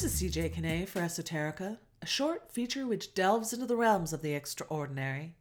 This 0.00 0.22
is 0.22 0.32
CJ 0.32 0.54
Kinney 0.54 0.86
for 0.86 1.02
Esoterica, 1.02 1.76
a 2.00 2.06
short 2.06 2.50
feature 2.50 2.86
which 2.86 3.12
delves 3.12 3.52
into 3.52 3.66
the 3.66 3.76
realms 3.76 4.14
of 4.14 4.22
the 4.22 4.32
extraordinary. 4.32 5.34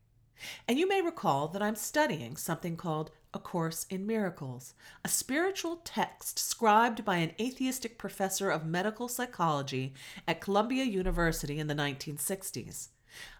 And 0.67 0.77
you 0.77 0.85
may 0.85 1.01
recall 1.01 1.47
that 1.47 1.61
I'm 1.61 1.77
studying 1.77 2.35
something 2.35 2.75
called 2.75 3.11
A 3.33 3.39
Course 3.39 3.85
in 3.89 4.05
Miracles, 4.05 4.73
a 5.05 5.07
spiritual 5.07 5.77
text 5.85 6.37
scribed 6.39 7.05
by 7.05 7.19
an 7.19 7.31
atheistic 7.39 7.97
professor 7.97 8.49
of 8.49 8.65
medical 8.65 9.07
psychology 9.07 9.93
at 10.27 10.41
Columbia 10.41 10.83
University 10.83 11.57
in 11.57 11.67
the 11.67 11.73
1960s. 11.73 12.89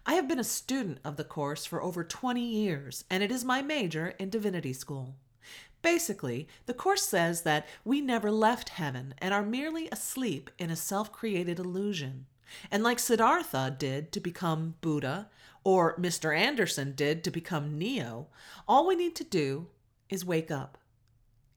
I 0.06 0.14
have 0.14 0.26
been 0.26 0.40
a 0.40 0.44
student 0.44 1.00
of 1.04 1.16
the 1.16 1.24
course 1.24 1.66
for 1.66 1.82
over 1.82 2.02
20 2.02 2.40
years, 2.40 3.04
and 3.10 3.22
it 3.22 3.30
is 3.30 3.44
my 3.44 3.60
major 3.60 4.14
in 4.18 4.30
divinity 4.30 4.72
school. 4.72 5.16
Basically, 5.82 6.46
the 6.66 6.74
Course 6.74 7.02
says 7.02 7.42
that 7.42 7.66
we 7.84 8.00
never 8.00 8.30
left 8.30 8.70
heaven 8.70 9.14
and 9.18 9.32
are 9.32 9.42
merely 9.42 9.88
asleep 9.90 10.50
in 10.58 10.70
a 10.70 10.76
self 10.76 11.10
created 11.10 11.58
illusion. 11.58 12.26
And 12.70 12.82
like 12.82 12.98
Siddhartha 12.98 13.76
did 13.78 14.12
to 14.12 14.20
become 14.20 14.74
Buddha, 14.80 15.28
or 15.64 15.96
Mr. 15.96 16.36
Anderson 16.36 16.92
did 16.92 17.22
to 17.24 17.30
become 17.30 17.78
Neo, 17.78 18.28
all 18.66 18.86
we 18.86 18.96
need 18.96 19.14
to 19.16 19.24
do 19.24 19.68
is 20.08 20.24
wake 20.24 20.50
up. 20.50 20.78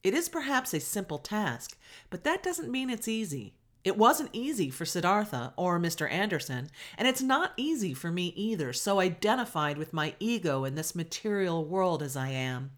It 0.04 0.14
is 0.14 0.30
perhaps 0.30 0.74
a 0.74 0.80
simple 0.80 1.18
task, 1.18 1.78
but 2.10 2.24
that 2.26 2.44
doesn't 2.44 2.72
mean 2.72 2.90
it's 2.90 3.08
easy. 3.08 3.54
It 3.84 3.98
wasn't 3.98 4.30
easy 4.34 4.70
for 4.70 4.86
Siddhartha 4.86 5.54
or 5.58 5.80
Mr. 5.80 6.10
Anderson, 6.10 6.70
and 6.98 7.08
it's 7.08 7.22
not 7.22 7.54
easy 7.58 7.94
for 7.94 8.12
me 8.12 8.28
either, 8.36 8.72
so 8.72 9.00
identified 9.00 9.78
with 9.78 9.94
my 9.94 10.16
ego 10.20 10.64
in 10.64 10.76
this 10.76 10.96
material 10.96 11.66
world 11.66 12.02
as 12.02 12.16
I 12.16 12.30
am. 12.30 12.72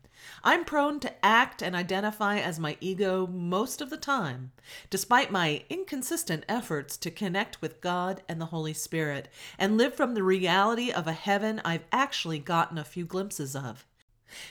I'm 0.44 0.66
prone 0.66 1.00
to 1.02 1.26
act 1.26 1.62
and 1.62 1.76
identify 1.76 2.38
as 2.38 2.60
my 2.60 2.78
ego 2.80 3.28
most 3.28 3.82
of 3.82 3.90
the 3.90 3.98
time, 3.98 4.52
despite 4.90 5.32
my 5.32 5.64
inconsistent 5.70 6.44
efforts 6.48 6.98
to 6.98 7.12
connect 7.12 7.62
with 7.62 7.82
God 7.82 8.22
and 8.28 8.40
the 8.40 8.48
Holy 8.48 8.74
Spirit 8.74 9.28
and 9.58 9.78
live 9.78 9.94
from 9.94 10.14
the 10.14 10.24
reality 10.24 10.92
of 10.92 11.08
a 11.08 11.14
heaven 11.14 11.62
I've 11.66 11.86
actually 11.92 12.40
gotten 12.40 12.78
a 12.78 12.84
few 12.84 13.06
glimpses 13.06 13.56
of. 13.56 13.86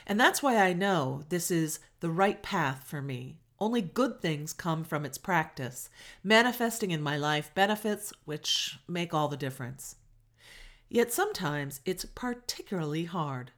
And 0.07 0.21
that's 0.21 0.43
why 0.43 0.57
I 0.57 0.73
know 0.73 1.23
this 1.29 1.51
is 1.51 1.81
the 2.01 2.11
right 2.11 2.43
path 2.43 2.85
for 2.87 3.03
me. 3.03 3.39
Only 3.59 3.81
good 3.83 4.21
things 4.21 4.53
come 4.53 4.85
from 4.85 5.05
its 5.05 5.19
practice, 5.19 5.89
manifesting 6.23 6.91
in 6.91 7.03
my 7.03 7.17
life 7.17 7.51
benefits 7.55 8.13
which 8.25 8.79
make 8.89 9.15
all 9.15 9.29
the 9.29 9.37
difference. 9.37 9.97
Yet 10.89 11.13
sometimes 11.13 11.81
it's 11.85 12.05
particularly 12.05 13.05
hard. 13.05 13.53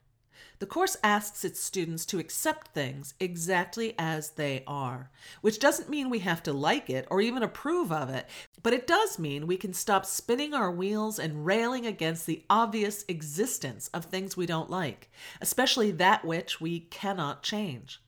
The 0.59 0.67
course 0.67 0.97
asks 1.03 1.45
its 1.45 1.61
students 1.61 2.07
to 2.07 2.19
accept 2.19 2.69
things 2.69 3.15
exactly 3.21 3.95
as 3.99 4.31
they 4.31 4.65
are, 4.67 5.11
which 5.41 5.59
doesn't 5.59 5.91
mean 5.91 6.09
we 6.09 6.21
have 6.21 6.43
to 6.45 6.53
like 6.53 6.89
it 6.89 7.07
or 7.11 7.21
even 7.21 7.43
approve 7.43 7.93
of 7.93 8.09
it, 8.09 8.27
but 8.63 8.73
it 8.73 8.87
does 8.87 9.19
mean 9.19 9.47
we 9.47 9.57
can 9.57 9.75
stop 9.75 10.07
spinning 10.07 10.55
our 10.55 10.71
wheels 10.71 11.19
and 11.19 11.45
railing 11.45 11.87
against 11.87 12.27
the 12.27 12.45
obvious 12.49 13.05
existence 13.09 13.89
of 13.95 14.07
things 14.07 14.37
we 14.37 14.47
don't 14.47 14.71
like, 14.71 15.11
especially 15.41 15.91
that 15.91 16.25
which 16.25 16.61
we 16.61 16.81
cannot 16.81 17.43
change. 17.43 18.01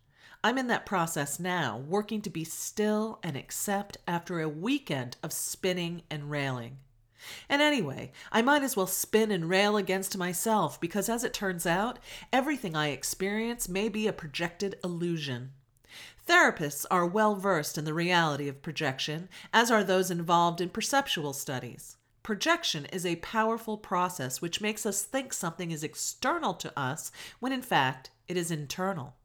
I'm 0.43 0.57
in 0.57 0.69
that 0.69 0.87
process 0.87 1.41
now, 1.41 1.79
working 1.79 2.23
to 2.23 2.31
be 2.31 2.45
still 2.45 3.19
and 3.23 3.37
accept 3.37 3.99
after 4.07 4.41
a 4.41 4.49
weekend 4.49 5.17
of 5.23 5.33
spinning 5.33 6.03
and 6.11 6.31
railing. 6.31 6.79
And 7.49 7.61
anyway, 7.61 8.13
I 8.31 8.43
might 8.43 8.63
as 8.63 8.77
well 8.77 8.87
spin 8.87 9.31
and 9.31 9.49
rail 9.49 9.77
against 9.77 10.17
myself 10.17 10.81
because, 10.81 11.09
as 11.09 11.25
it 11.25 11.33
turns 11.33 11.67
out, 11.67 11.99
everything 12.33 12.77
I 12.77 12.89
experience 12.89 13.69
may 13.69 13.89
be 13.89 14.07
a 14.07 14.13
projected 14.13 14.77
illusion. 14.85 15.53
Therapists 16.27 16.85
are 16.91 17.07
well 17.07 17.35
versed 17.35 17.79
in 17.79 17.85
the 17.85 17.95
reality 17.95 18.49
of 18.49 18.63
projection, 18.63 19.29
as 19.53 19.71
are 19.71 19.83
those 19.83 20.11
involved 20.11 20.61
in 20.61 20.69
perceptual 20.69 21.33
studies. 21.33 21.97
Projection 22.23 22.85
is 22.87 23.07
a 23.07 23.17
powerful 23.17 23.79
process 23.79 24.43
which 24.43 24.61
makes 24.61 24.85
us 24.85 25.03
think 25.03 25.33
something 25.33 25.71
is 25.71 25.83
external 25.83 26.53
to 26.55 26.79
us 26.79 27.11
when 27.41 27.53
in 27.53 27.63
fact 27.63 28.11
it 28.27 28.37
is 28.37 28.51
internal. 28.51 29.18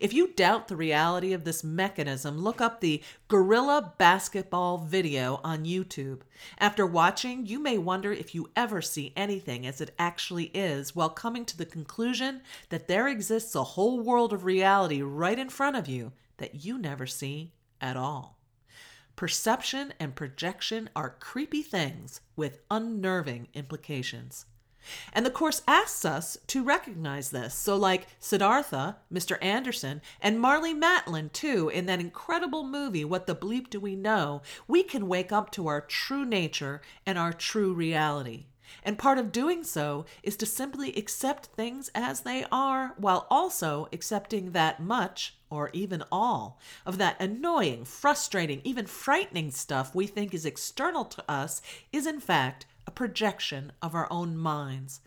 If 0.00 0.12
you 0.12 0.28
doubt 0.28 0.68
the 0.68 0.76
reality 0.76 1.32
of 1.32 1.44
this 1.44 1.64
mechanism, 1.64 2.38
look 2.38 2.60
up 2.60 2.80
the 2.80 3.02
Gorilla 3.28 3.94
Basketball 3.98 4.78
video 4.78 5.40
on 5.44 5.64
YouTube. 5.64 6.20
After 6.58 6.86
watching, 6.86 7.46
you 7.46 7.58
may 7.58 7.78
wonder 7.78 8.12
if 8.12 8.34
you 8.34 8.50
ever 8.56 8.80
see 8.80 9.12
anything 9.16 9.66
as 9.66 9.80
it 9.80 9.94
actually 9.98 10.46
is 10.54 10.94
while 10.94 11.10
coming 11.10 11.44
to 11.46 11.56
the 11.56 11.66
conclusion 11.66 12.42
that 12.68 12.88
there 12.88 13.08
exists 13.08 13.54
a 13.54 13.64
whole 13.64 14.00
world 14.00 14.32
of 14.32 14.44
reality 14.44 15.02
right 15.02 15.38
in 15.38 15.48
front 15.48 15.76
of 15.76 15.88
you 15.88 16.12
that 16.38 16.64
you 16.64 16.78
never 16.78 17.06
see 17.06 17.52
at 17.80 17.96
all. 17.96 18.38
Perception 19.16 19.94
and 20.00 20.16
projection 20.16 20.90
are 20.96 21.16
creepy 21.20 21.62
things 21.62 22.20
with 22.34 22.60
unnerving 22.70 23.46
implications. 23.54 24.46
And 25.12 25.24
the 25.24 25.30
Course 25.30 25.62
asks 25.66 26.04
us 26.04 26.36
to 26.48 26.62
recognize 26.62 27.30
this. 27.30 27.54
So, 27.54 27.76
like 27.76 28.06
Siddhartha, 28.20 28.96
Mr. 29.12 29.38
Anderson, 29.42 30.00
and 30.20 30.38
Marlee 30.38 30.78
Matlin, 30.78 31.32
too, 31.32 31.68
in 31.68 31.86
that 31.86 32.00
incredible 32.00 32.64
movie, 32.64 33.04
What 33.04 33.26
the 33.26 33.34
Bleep 33.34 33.70
Do 33.70 33.80
We 33.80 33.96
Know, 33.96 34.42
we 34.68 34.82
can 34.82 35.08
wake 35.08 35.32
up 35.32 35.50
to 35.52 35.66
our 35.66 35.80
true 35.80 36.24
nature 36.24 36.82
and 37.06 37.18
our 37.18 37.32
true 37.32 37.72
reality. 37.72 38.46
And 38.82 38.98
part 38.98 39.18
of 39.18 39.32
doing 39.32 39.62
so 39.62 40.04
is 40.22 40.36
to 40.36 40.46
simply 40.46 40.94
accept 40.94 41.46
things 41.46 41.90
as 41.94 42.20
they 42.20 42.44
are 42.50 42.94
while 42.96 43.26
also 43.30 43.88
accepting 43.92 44.50
that 44.52 44.80
much, 44.80 45.36
or 45.50 45.70
even 45.72 46.02
all, 46.10 46.58
of 46.84 46.98
that 46.98 47.20
annoying, 47.20 47.84
frustrating, 47.84 48.60
even 48.64 48.86
frightening 48.86 49.50
stuff 49.50 49.94
we 49.94 50.06
think 50.06 50.34
is 50.34 50.44
external 50.44 51.04
to 51.04 51.24
us 51.30 51.62
is 51.92 52.06
in 52.06 52.20
fact 52.20 52.66
a 52.86 52.90
projection 52.90 53.72
of 53.82 53.94
our 53.94 54.06
own 54.10 54.36
minds. 54.36 55.00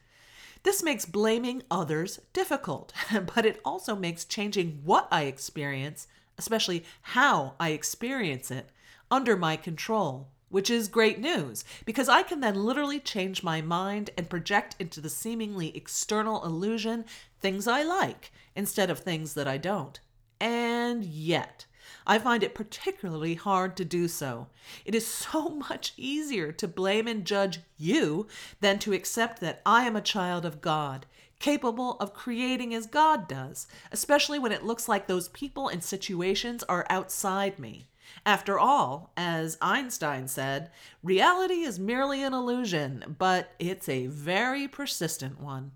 This 0.63 0.83
makes 0.83 1.05
blaming 1.05 1.63
others 1.71 2.19
difficult, 2.33 2.93
but 3.35 3.45
it 3.45 3.61
also 3.63 3.95
makes 3.95 4.25
changing 4.25 4.81
what 4.83 5.07
I 5.11 5.23
experience, 5.23 6.07
especially 6.37 6.83
how 7.01 7.53
I 7.59 7.69
experience 7.69 8.51
it, 8.51 8.69
under 9.09 9.37
my 9.37 9.55
control, 9.55 10.27
which 10.49 10.69
is 10.69 10.87
great 10.87 11.19
news 11.19 11.63
because 11.85 12.09
I 12.09 12.23
can 12.23 12.39
then 12.39 12.55
literally 12.55 12.99
change 12.99 13.43
my 13.43 13.61
mind 13.61 14.09
and 14.17 14.29
project 14.29 14.75
into 14.79 15.01
the 15.01 15.09
seemingly 15.09 15.75
external 15.75 16.43
illusion 16.45 17.05
things 17.39 17.67
I 17.67 17.83
like 17.83 18.31
instead 18.55 18.89
of 18.89 18.99
things 18.99 19.33
that 19.33 19.47
I 19.47 19.57
don't. 19.57 19.99
And 20.39 21.03
yet, 21.03 21.65
I 22.09 22.19
find 22.19 22.41
it 22.41 22.55
particularly 22.55 23.35
hard 23.35 23.75
to 23.77 23.85
do 23.85 24.07
so. 24.07 24.47
It 24.85 24.95
is 24.95 25.05
so 25.05 25.49
much 25.69 25.93
easier 25.97 26.53
to 26.53 26.67
blame 26.67 27.05
and 27.05 27.25
judge 27.25 27.59
you 27.77 28.27
than 28.61 28.79
to 28.79 28.93
accept 28.93 29.41
that 29.41 29.61
I 29.65 29.85
am 29.85 29.97
a 29.97 30.01
child 30.01 30.45
of 30.45 30.61
God, 30.61 31.05
capable 31.39 31.97
of 31.99 32.13
creating 32.13 32.73
as 32.73 32.87
God 32.87 33.27
does, 33.27 33.67
especially 33.91 34.39
when 34.39 34.53
it 34.53 34.63
looks 34.63 34.87
like 34.87 35.07
those 35.07 35.27
people 35.27 35.67
and 35.67 35.83
situations 35.83 36.63
are 36.63 36.87
outside 36.89 37.59
me. 37.59 37.89
After 38.25 38.57
all, 38.57 39.11
as 39.17 39.57
Einstein 39.61 40.29
said, 40.29 40.71
reality 41.03 41.61
is 41.63 41.77
merely 41.77 42.23
an 42.23 42.33
illusion, 42.33 43.17
but 43.17 43.51
it's 43.59 43.89
a 43.89 44.07
very 44.07 44.65
persistent 44.65 45.41
one. 45.41 45.73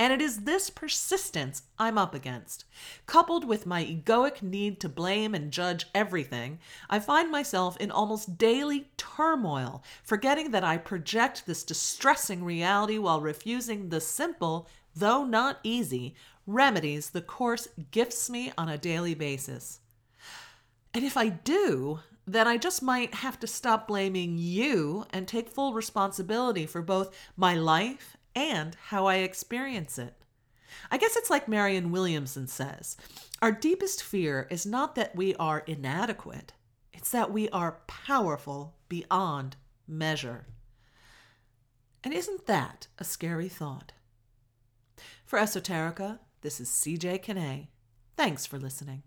And 0.00 0.14
it 0.14 0.22
is 0.22 0.44
this 0.44 0.70
persistence 0.70 1.64
I'm 1.78 1.98
up 1.98 2.14
against. 2.14 2.64
Coupled 3.04 3.44
with 3.44 3.66
my 3.66 3.84
egoic 3.84 4.40
need 4.40 4.80
to 4.80 4.88
blame 4.88 5.34
and 5.34 5.52
judge 5.52 5.88
everything, 5.94 6.58
I 6.88 6.98
find 6.98 7.30
myself 7.30 7.76
in 7.76 7.90
almost 7.90 8.38
daily 8.38 8.88
turmoil, 8.96 9.84
forgetting 10.02 10.52
that 10.52 10.64
I 10.64 10.78
project 10.78 11.44
this 11.44 11.62
distressing 11.62 12.42
reality 12.42 12.96
while 12.96 13.20
refusing 13.20 13.90
the 13.90 14.00
simple, 14.00 14.66
though 14.96 15.22
not 15.26 15.58
easy, 15.62 16.14
remedies 16.46 17.10
the 17.10 17.20
Course 17.20 17.68
gifts 17.90 18.30
me 18.30 18.54
on 18.56 18.70
a 18.70 18.78
daily 18.78 19.14
basis. 19.14 19.80
And 20.94 21.04
if 21.04 21.18
I 21.18 21.28
do, 21.28 22.00
then 22.26 22.48
I 22.48 22.56
just 22.56 22.82
might 22.82 23.16
have 23.16 23.38
to 23.40 23.46
stop 23.46 23.88
blaming 23.88 24.38
you 24.38 25.04
and 25.10 25.28
take 25.28 25.50
full 25.50 25.74
responsibility 25.74 26.64
for 26.64 26.80
both 26.80 27.14
my 27.36 27.54
life 27.54 28.16
and 28.40 28.74
how 28.86 29.04
I 29.04 29.16
experience 29.16 29.98
it. 29.98 30.14
I 30.90 30.96
guess 30.96 31.14
it's 31.14 31.28
like 31.28 31.46
Marianne 31.46 31.92
Williamson 31.92 32.46
says 32.46 32.96
our 33.42 33.52
deepest 33.52 34.02
fear 34.02 34.46
is 34.50 34.64
not 34.64 34.94
that 34.94 35.14
we 35.14 35.34
are 35.34 35.62
inadequate, 35.66 36.54
it's 36.92 37.10
that 37.10 37.30
we 37.30 37.50
are 37.50 37.82
powerful 37.86 38.76
beyond 38.88 39.56
measure. 39.86 40.46
And 42.02 42.14
isn't 42.14 42.46
that 42.46 42.86
a 42.98 43.04
scary 43.04 43.48
thought? 43.48 43.92
For 45.26 45.38
Esoterica, 45.38 46.18
this 46.40 46.60
is 46.60 46.68
CJ 46.70 47.22
Kinney. 47.22 47.70
Thanks 48.16 48.46
for 48.46 48.58
listening. 48.58 49.02